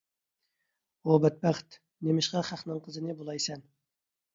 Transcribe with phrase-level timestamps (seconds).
[1.09, 1.79] ھۇ بەتبەخت،
[2.11, 3.69] نېمىشقا خەقنىڭ قىزىنى بۇلايسەن؟